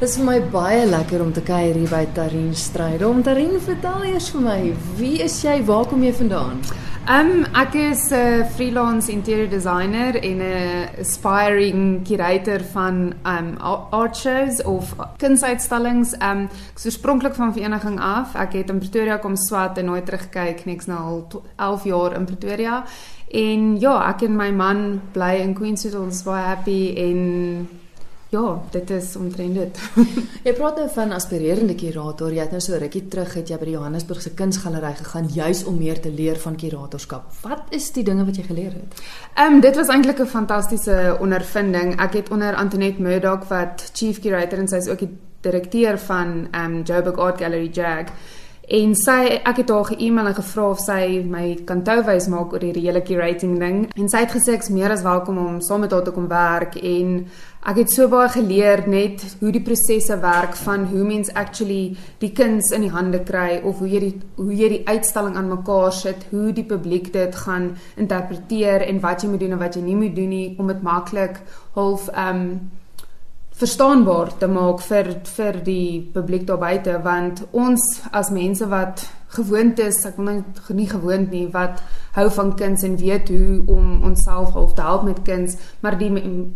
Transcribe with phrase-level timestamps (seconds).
[0.00, 3.02] Dit is my baie lekker om te kuier hier by Tarin Stryd.
[3.04, 4.60] Om Tarin, vertel eers vir my,
[4.96, 5.58] wie is jy?
[5.68, 6.62] Waar kom jy vandaan?
[7.04, 13.58] Um, ek is 'n freelance interior designer en 'n aspiring curator van um,
[13.92, 16.14] art shows of kunsuitstallings.
[16.22, 18.34] Um, ek is oorspronklik van vereniging af.
[18.34, 20.76] Ek het in Pretoria kom swat en nooit teruggekyk nie.
[20.76, 22.84] Ek's nou al 11 jaar in Pretoria.
[23.28, 25.94] En ja, ek en my man bly in Queenswood.
[25.94, 27.68] Ons is baie happy en
[28.30, 29.78] Ja, dit is omtrent dit.
[30.46, 32.30] jy praat nou van aspirerende kurator.
[32.30, 35.80] Jy het nou so rukkie terug het jy by die Johannesburgse Kunsgalery gegaan juis om
[35.80, 37.32] meer te leer van kuratorskap.
[37.42, 39.02] Wat is die dinge wat jy geleer het?
[39.34, 41.98] Ehm um, dit was eintlik 'n fantastiese ondervinding.
[41.98, 46.48] Ek het onder Antoinette Murdoch wat chief curator en sy is ook die direkteur van
[46.50, 48.14] ehm um, Joburg Art Gallery Jag.
[48.70, 52.62] En sy ek het haar ge-email en gevra of sy my kan touwys maak oor
[52.62, 53.80] die hele curating ding.
[53.98, 56.76] En sy het gesê ek's meer as welkom om saam met haar te kom werk
[56.78, 57.24] en
[57.60, 61.92] Ek het so baie geleer net hoe die prosesse werk van hoe mens actually
[62.22, 65.50] die kuns in die hande kry of hoe jy die hoe jy die uitstalling aan
[65.50, 69.76] mekaar sit, hoe die publiek dit gaan interpreteer en wat jy moet doen en wat
[69.76, 71.42] jy nie moet doen nie om dit maklik
[71.76, 72.46] half um
[73.60, 77.82] verstaanbaar te maak vir vir die publiek daar buite want ons
[78.16, 80.36] as mense wat gewoond is, ek wil nou
[80.74, 81.82] nie gewoond nie wat
[82.16, 86.08] hou van kuns en weet hoe om onsself half te help met kuns, maar die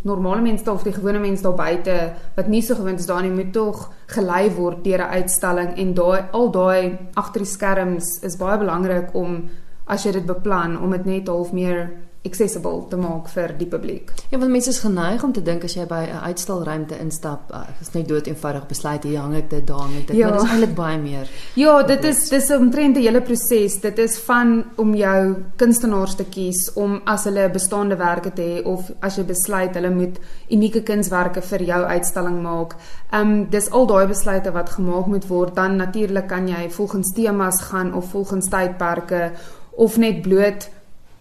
[0.03, 1.99] normale mense of die gewone mense daar buite
[2.39, 6.25] wat nie so gewoond is daarin moet tog gelei word deur 'n uitstalling en daai
[6.33, 9.45] al daai agter die skerms is baie belangrik om
[9.87, 11.91] as jy dit beplan om dit net half meer
[12.25, 14.13] accessible te maak vir die publiek.
[14.31, 17.65] Ja, want mense is geneig om te dink as jy by 'n uitstalruimte instap, uh,
[17.81, 20.29] is net dood eenvoudig besluit hier hang ek dit, daar hang ek dit, ja.
[20.29, 21.29] maar dit is eintlik baie meer.
[21.55, 23.81] Ja, dit is dis omtrent 'n hele proses.
[23.81, 28.65] Dit is van om jou kunstenaars te kies om as hulle bestaande werke te hê
[28.65, 30.19] of as jy besluit hulle moet
[30.51, 32.75] unieke kunswerke vir jou uitstalling maak.
[33.13, 35.55] Ehm um, dis al daai besluite wat gemaak moet word.
[35.55, 39.33] Dan natuurlik kan jy volgens temas gaan of volgens tydperke
[39.77, 40.71] of net bloot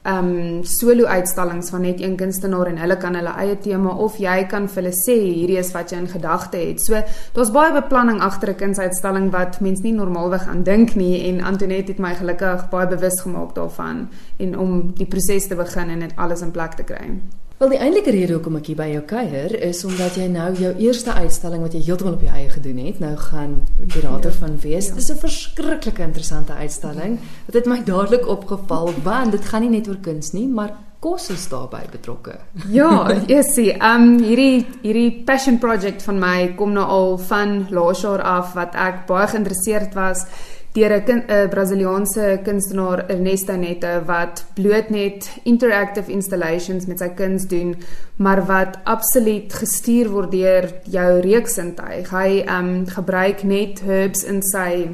[0.05, 4.43] um solo uitstallings van net een kunstenaar en hulle kan hulle eie tema of jy
[4.51, 6.81] kan vir hulle sê hierdie is wat jy in gedagte het.
[6.83, 6.99] So
[7.35, 11.91] daar's baie beplanning agter 'n kunsuitstalling wat mens nie normaalweg aan dink nie en Antoinette
[11.91, 16.13] het my gelukkig baie bewus gemaak daarvan en om die proses te begin en dit
[16.15, 17.19] alles in plek te kry.
[17.57, 20.71] Wel die eintlike rede hoekom ek hier by jou kuier is omdat jy nou jou
[20.81, 23.53] eerste uitstalling wat jy heeltemal op jou eie gedoen het, nou gaan
[23.93, 24.89] kurator ja, van wees.
[24.89, 24.95] Ja.
[24.97, 27.19] Dis 'n verskriklike interessante uitstalling.
[27.45, 31.29] Dit het my dadelik opgeval want dit gaan nie net oor kuns nie, maar kos
[31.29, 32.39] is daarbey betrokke.
[32.71, 37.67] Ja, jy sien, ehm um, hierdie hierdie passion project van my kom nou al van
[37.69, 40.25] laas jaar af wat ek baie geïnteresseerd was
[40.73, 47.47] deur 'n 'n Brasiliaanse kunstenaar Ernesto Neto wat bloot net interactive installations met sy kuns
[47.47, 47.75] doen,
[48.15, 52.09] maar wat absoluut gestuur word deur jou reuksintuig.
[52.09, 54.89] Hy ehm um, gebruik net herbs in sy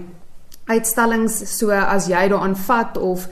[0.65, 3.27] uitstallings so as jy daaraan vat of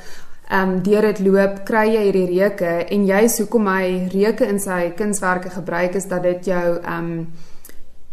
[0.50, 4.48] ehm um, deur dit loop, kry jy hierdie reuke en jy soek om hy reuke
[4.48, 7.28] in sy kunswerke gebruik is dat dit jou ehm um,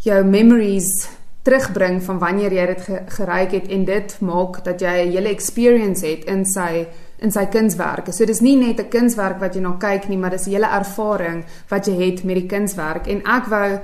[0.05, 1.09] jou memories
[1.45, 2.87] terugbring van wanneer jy dit
[3.19, 6.87] geryk het en dit maak dat jy 'n hele experience het in sy
[7.19, 8.13] in sy kunswerke.
[8.13, 10.67] So dis nie net 'n kunswerk wat jy na kyk nie, maar dis 'n hele
[10.67, 13.81] ervaring wat jy het met die kunswerk en ek wou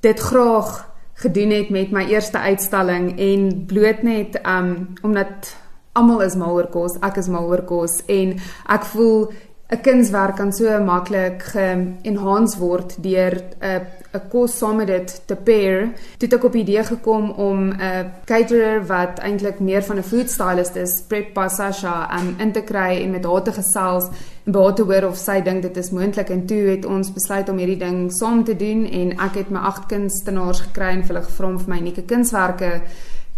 [0.00, 5.56] dit graag gedoen het met my eerste uitstalling en bloot net um omdat
[5.92, 8.36] almal is mal oor kos, ek is mal oor kos en
[8.68, 9.32] ek voel
[9.72, 13.80] 'n kunswerk kan so maklik ge-enhance word deur 'n
[14.14, 15.88] 'n kos saam met dit te pair.
[16.18, 20.02] Toe het ek op die idee gekom om 'n caterer wat eintlik meer van 'n
[20.02, 24.04] food stylist is, Prep Pasasha, um, in te kry en met haar te gesels
[24.44, 27.12] en by haar te hoor of sy dink dit is moontlik en toe het ons
[27.12, 31.02] besluit om hierdie ding saam te doen en ek het my agt kunstenaars gekry en
[31.02, 32.82] hulle gevra om vir my unieke kunswerke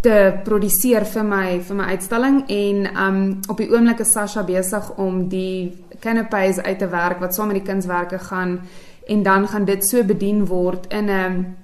[0.00, 4.91] te produseer vir my vir my uitstalling en um op die oomblik is Sasha besig
[4.98, 8.60] om die canopies uit te werk wat saam met die kunswerke gaan
[9.06, 11.56] en dan gaan dit so bedien word in 'n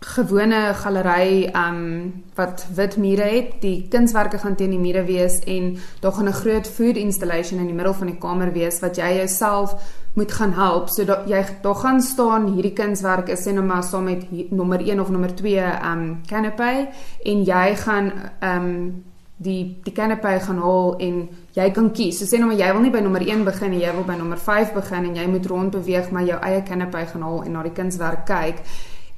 [0.00, 3.60] gewone galery um wat wit mure het.
[3.60, 7.66] Die kunswerke gaan teen die mure wees en daar gaan 'n groot food installation in
[7.66, 9.74] die middel van die kamer wees wat jy jouself
[10.14, 10.88] moet gaan help.
[10.88, 15.00] So dat jy daar gaan staan, hierdie kunswerk is net maar saam met nommer 1
[15.00, 16.86] of nommer 2 um canopy
[17.24, 19.04] en jy gaan um
[19.36, 21.22] die die canopy gaan haal en
[21.56, 22.18] jy kan kies.
[22.18, 24.16] So sê nou maar jy wil nie by nommer 1 begin nie, jy wil by
[24.16, 27.52] nommer 5 begin en jy moet rond beweeg maar jou eie canopy gaan haal en
[27.52, 28.62] na die kunswerk kyk.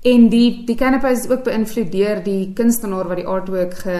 [0.06, 3.98] En die die canopy is ook beïnvloed deur die kunstenaar wat die artwork ge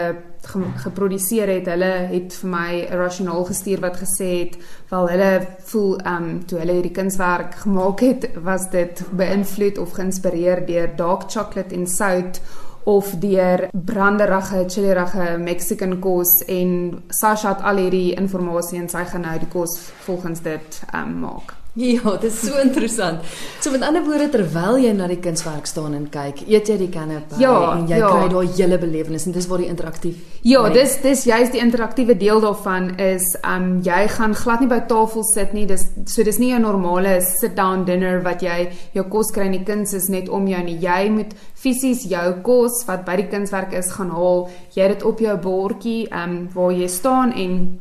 [0.48, 4.58] ge, geproduseer het, hulle het vir my 'n rasionaal gestuur wat gesê het,
[4.90, 9.92] wel hulle voel ehm um, toe hulle hierdie kunswerk gemaak het, was dit beïnvloed of
[9.92, 12.40] geïnspireer deur dark chocolate en sout
[12.88, 19.26] of deur branderige, chillerige Mexican kos en Sasha het al hierdie inligting en sy gaan
[19.28, 21.57] nou die kos volgens dit um, maak.
[21.78, 23.20] Ja, dit is so interessant.
[23.60, 26.90] So met ander woorde terwyl jy na die kunswerk staan en kyk, eet jy die
[26.90, 28.08] canapé ja, en jy ja.
[28.10, 30.72] kry daai hele belewenis en dis waar die interaktief Ja, nee.
[30.72, 35.24] dis dis juist die interaktiewe deel daarvan is um jy gaan glad nie by tafel
[35.26, 35.66] sit nie.
[35.66, 39.52] Dis so dis nie 'n normale sit down dinner wat jy jou kos kry en
[39.52, 40.78] die kuns is net om jou nie.
[40.78, 44.48] Jy moet fisies jou kos wat by die kunswerk is gaan haal.
[44.74, 47.80] Jy het dit op jou bordjie um waar jy staan en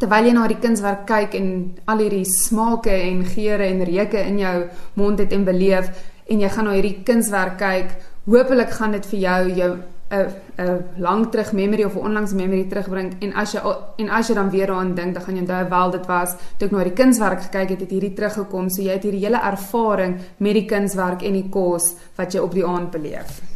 [0.00, 1.48] terwyl jy na die kunswerk kyk en
[1.88, 4.56] al hierdie smake en geure en reuke in jou
[5.00, 5.88] mond het en beleef
[6.28, 7.94] en jy gaan na hierdie kunswerk kyk,
[8.26, 9.72] hopelik gaan dit vir jou jou
[10.10, 10.26] 'n
[10.58, 13.60] 'n lang terug memory of 'n onlangs memory terugbring en as jy
[13.98, 16.68] en as jy dan weer daaraan dink, dan gaan jy onthou wel dit was toe
[16.68, 20.18] ek na die kunswerk gekyk het, het hierdie teruggekom, so jy het hierdie hele ervaring
[20.38, 23.55] met die kunswerk en die kos wat jy op die aand beleef.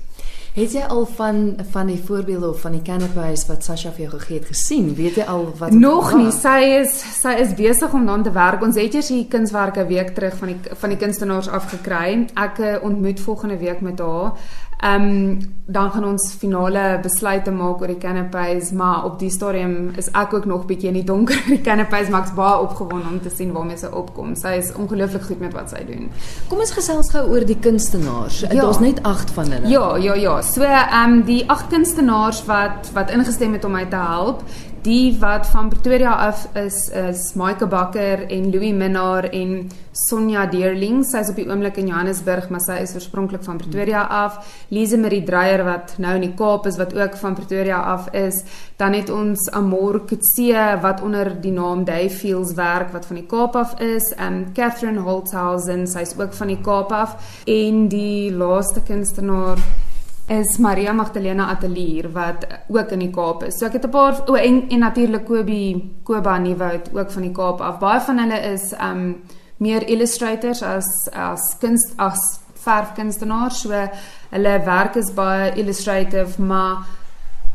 [0.50, 4.16] Het jy al van van die voorbeelde of van die canapés wat Sasha vir jou
[4.18, 4.88] gegee het gesien?
[4.98, 6.32] Weet jy al wat Nog nie.
[6.34, 8.64] Sy is sy is besig om dan te werk.
[8.66, 12.26] Ons het eers hier kunswerke week terug van die van die kunstenaars afgekry.
[12.34, 14.34] Ek eh, ontmoet volgende week met haar.
[14.80, 19.92] Ehm um, dan gaan ons finale besluite maak oor die canapés, maar op die stadium
[20.00, 23.06] is ek ook nog bietjie in die donker oor die canapés, maar ek's baie opgewonde
[23.12, 24.32] om te sien waarmee sy opkom.
[24.40, 26.08] Sy is ongelooflik goed met wat sy doen.
[26.48, 28.40] Kom ons gesels gou oor die kunstenaars.
[28.48, 28.56] Ja.
[28.56, 29.70] Daar's net 8 van hulle.
[29.70, 30.40] Ja, ja, ja.
[30.42, 34.42] So ehm um, die 8 kunstenaars wat wat ingestem het om my te help,
[34.82, 41.02] die wat van Pretoria af is is Maike Bakker en Louis Minnar en Sonja Deerling.
[41.04, 44.38] Sy is op die oomblik in Johannesburg, maar sy is oorspronklik van Pretoria af.
[44.72, 48.40] Lise Marie Dreyer wat nou in die Kaap is wat ook van Pretoria af is.
[48.80, 53.60] Dan het ons Amor Kutse wat onder die naam Dayfields werk wat van die Kaap
[53.60, 54.14] af is.
[54.16, 59.60] Um Catherine Holthausen, sy's ook van die Kaap af en die laaste kunstenaar
[60.30, 63.58] is Maria Magdalena Atelier wat ook in die Kaap is.
[63.58, 67.32] So ek het 'n paar o en, en natuurlik Kobie Koba Nieuwoud ook van die
[67.32, 67.78] Kaap af.
[67.78, 69.22] Baie van hulle is um
[69.56, 73.60] meer illustrators as as kunst as verfkunstenaars.
[73.60, 73.88] So
[74.30, 76.86] hulle werk is baie illustrative, maar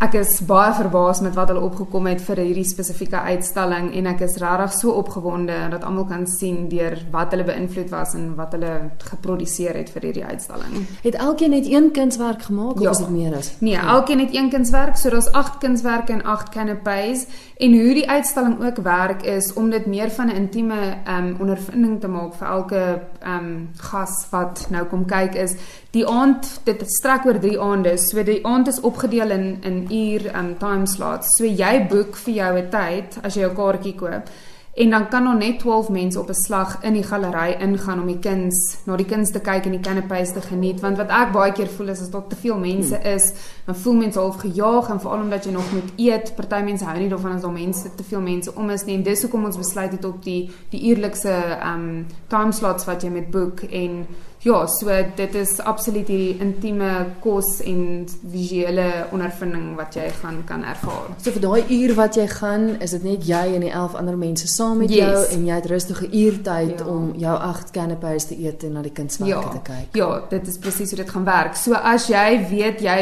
[0.03, 4.25] ek is baie verbaas met wat hulle opgekom het vir hierdie spesifieke uitstalling en ek
[4.27, 8.57] is regtig so opgewonde dat almal kan sien deur wat hulle beïnvloed was en wat
[8.57, 10.83] hulle geproduseer het vir hierdie uitstalling.
[11.06, 12.89] Het elkeen net een kunswerk gemaak ja.
[12.89, 13.53] of is dit meer as?
[13.63, 17.24] Nee, elkeen het een kunswerk, so daar's 8 kunswerke en 8 canapés
[17.56, 22.01] en hoe die uitstalling ook werk is om dit meer van 'n intieme um ondervinding
[22.01, 22.83] te maak vir elke
[23.24, 25.56] um gas wat nou kom kyk is
[25.95, 27.95] die aand dit strek oor 3 aande.
[28.01, 31.38] So die aand is opgedeel in in uur um time slots.
[31.38, 34.30] So jy boek vir jou 'n tyd as jy jou kaartjie koop.
[34.75, 38.07] En dan kan nog net 12 mense op 'n slag in die galery ingaan om
[38.07, 41.31] die kuns, na die kuns te kyk en die canapés te geniet, want wat ek
[41.31, 43.13] baie keer voel is as daar te veel mense hmm.
[43.15, 43.33] is,
[43.65, 46.36] dan voel mense half gejaag en veral omdat jy nog moet eet.
[46.36, 48.95] Party mense hou nie daarvan as daar mense te veel mense om is nie.
[48.95, 53.09] En dis hoekom ons besluit het op die die uurlikse um time slots wat jy
[53.09, 54.07] met boek en
[54.45, 56.89] Ja, so dit is absoluut hierdie intieme
[57.24, 61.07] kos en visuele ondervinding wat jy gaan kan ervaar.
[61.18, 64.19] So vir daai uur wat jy gaan, is dit net jy en die 11 ander
[64.21, 65.01] mense saam met yes.
[65.01, 66.86] jou en jy het rustige uurtyd ja.
[66.86, 69.56] om jou agt canapés te eet en na die kunswerke ja.
[69.56, 69.97] te kyk.
[69.97, 71.57] Ja, dit is presies hoe dit gaan werk.
[71.57, 73.00] So as jy weet jy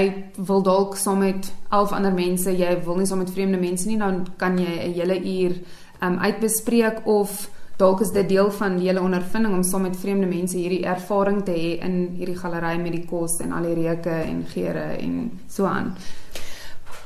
[0.48, 4.00] wil dalk saam met 11 ander mense, jy wil nie saam met vreemde mense nie,
[4.00, 5.60] dan kan jy 'n hele uur
[6.08, 10.28] um uitbespreek of dalk is dit deel van die hele ondervinding om saam met vreemde
[10.30, 14.14] mense hierdie ervaring te hê in hierdie galery met die kos en al die reuke
[14.14, 15.96] en geure en so aan.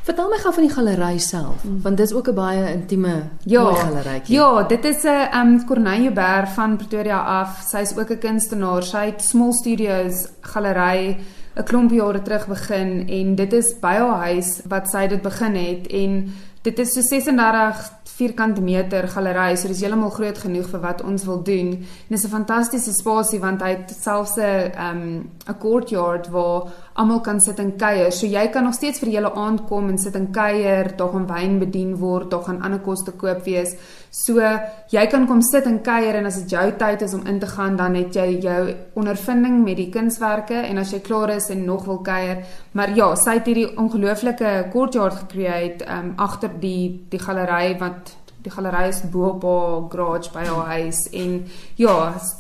[0.08, 1.80] Vertel my gou van die galery self, mm.
[1.84, 4.36] want dit is ook 'n baie intieme ja, mooi galerytjie.
[4.36, 7.64] Ja, dit is 'n um Corneille Ber van Pretoria af.
[7.68, 8.84] Sy's ook 'n kunstenaar.
[8.84, 11.18] Sy het Small Studios galery
[11.56, 15.56] 'n klomp jare terug begin en dit is by haar huis wat sy dit begin
[15.56, 16.34] het en
[16.64, 21.26] dit is so 36 vierkante meter galery, so dis heeltemal groot genoeg vir wat ons
[21.30, 21.70] wil doen.
[21.78, 27.22] En dis 'n fantastiese spasie want hy het selfs 'n um 'n courtyard waar almal
[27.22, 28.12] kan sit en kuier.
[28.12, 31.28] So jy kan nog steeds vir julle aand kom en sit en kuier, daar gaan
[31.28, 33.76] wyn bedien word, daar gaan ander kos te koop wees.
[34.18, 34.42] So
[34.90, 37.50] jy kan kom sit en kuier en as dit jou tyd is om in te
[37.52, 38.62] gaan, dan het jy jou
[38.98, 42.42] ondervinding met die kunswerke en as jy klaar is en nog wil kuier,
[42.74, 48.16] maar ja, sy het hierdie ongelooflike courtyard gecreate um agter die die galery wat
[48.48, 51.40] die galery is bo op haar garage by haar huis en
[51.78, 51.96] ja,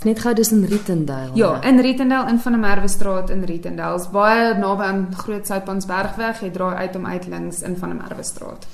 [0.08, 1.36] net gou dis in Rietendale.
[1.38, 4.00] Ja, in Rietendale in van der Merwe straat in Rietendale.
[4.02, 6.42] Is baie naby aan Groot Suidpansbergweg.
[6.42, 8.66] Jy draai uit om uit links in van der Merwe straat.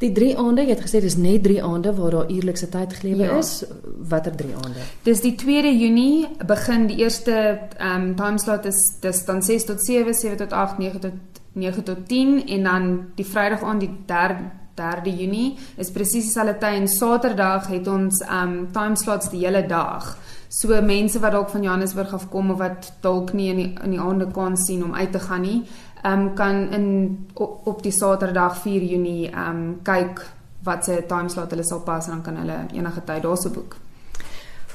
[0.00, 3.24] Die 3 aande, jy het gesê dis net 3 aande waar daar uierlikse tyd gelewe
[3.24, 3.38] Ja.
[3.38, 3.64] is.
[4.08, 4.80] Watter 3 aande?
[5.04, 7.34] Dis die 2de Junie begin die eerste
[7.78, 11.12] ehm um, timeslot is dis dan 6 tot 7, 7 tot 8, 9 tot
[11.52, 14.36] 9 tot 10 en dan die Vrydag aan die 3
[14.80, 20.16] 3de Junie is presies dieselfde tyd en Saterdag het ons um timeslots die hele dag.
[20.48, 23.90] So mense wat dalk van Johannesburg af kom of wat dalk nie in die in
[23.90, 25.62] die aande kan sien om uit te gaan nie,
[26.04, 26.86] um kan in
[27.34, 30.24] op, op die Saterdag 4 Junie um kyk
[30.64, 33.76] wat se timeslot hulle sal pas en dan kan hulle enige tyd daarso boek.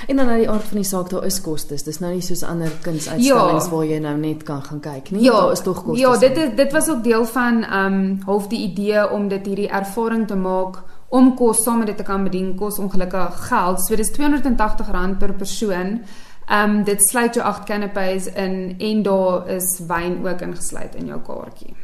[0.06, 1.82] En dan uit die aard van die saak, daar is kostes.
[1.82, 3.70] Dis nou nie soos ander kunsuitstallings Ja.
[3.70, 5.22] waar jy nou net kan gaan kyk nie.
[5.24, 6.00] Ja, daar is tog kostes.
[6.00, 9.68] Ja, dit is dit was ook deel van um half die idee om dit hierdie
[9.68, 10.76] ervaring te maak
[11.10, 13.80] om kos saam met dit te kan bedien, kos ongelukkig geld.
[13.80, 16.00] So dis R280 per persoon.
[16.50, 21.20] Um dit sluit jou 8 canapés in en daar is wyn ook ingesluit in jou
[21.20, 21.74] kaartjie.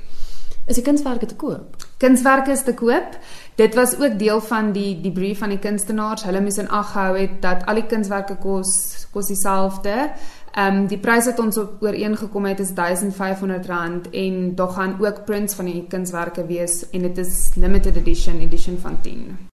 [0.64, 1.76] Is die kunswerke te koop?
[2.00, 3.18] Kunswerke is te koop.
[3.61, 6.25] Dit was ook deel van die die brief van die kunstenaars.
[6.25, 8.73] Hulle moes in ag gehou het dat al die kunswerke kos
[9.12, 10.09] kos dieselfde.
[10.54, 15.25] Ehm um, die prys wat ons op ooreengekom het is R1500 en daar gaan ook
[15.25, 19.52] prints van die kunswerke wees en dit is limited edition edition van 10.